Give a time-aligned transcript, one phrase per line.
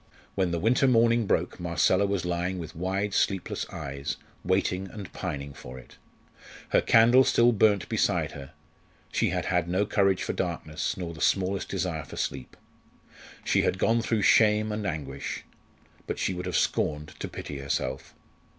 [0.33, 5.53] When the winter morning broke, Marcella was lying with wide sleepless eyes, waiting and pining
[5.53, 5.97] for it.
[6.69, 8.53] Her candle still burnt beside her;
[9.11, 12.57] she had had no courage for darkness, nor the smallest desire for sleep.
[13.43, 15.43] She had gone through shame and anguish.
[16.07, 18.15] But she would have scorned to pity herself.